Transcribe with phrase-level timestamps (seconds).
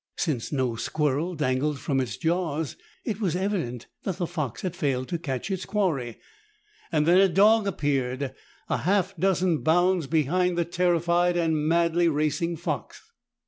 [0.17, 5.07] Since no squirrel dangled from its jaws, it was evident that the fox had failed
[5.09, 6.17] to catch its quarry.
[6.91, 8.33] Then a dog appeared,
[8.67, 13.11] a half dozen bounds behind the terrified and madly racing fox.